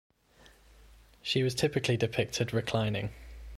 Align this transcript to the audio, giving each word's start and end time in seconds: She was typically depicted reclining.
She 1.21 1.43
was 1.43 1.53
typically 1.53 1.95
depicted 1.95 2.53
reclining. 2.53 3.11